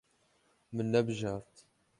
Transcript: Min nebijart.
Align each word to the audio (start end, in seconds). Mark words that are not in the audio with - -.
Min 0.75 0.87
nebijart. 0.93 1.53